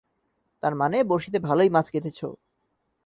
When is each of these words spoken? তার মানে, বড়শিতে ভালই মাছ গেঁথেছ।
তার 0.63 0.73
মানে, 0.75 0.97
বড়শিতে 1.03 1.39
ভালই 1.39 1.69
মাছ 1.69 1.87
গেঁথেছ। 1.93 2.19